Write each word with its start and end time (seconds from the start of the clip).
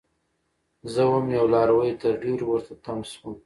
زه 0.93 1.03
وم 1.11 1.27
یو 1.37 1.45
لاروی؛ 1.53 1.93
تر 2.01 2.13
ډيرو 2.23 2.45
ورته 2.49 2.73
تم 2.85 2.99
شوم 3.11 3.33